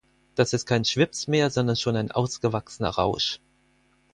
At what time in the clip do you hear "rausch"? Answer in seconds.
2.89-3.39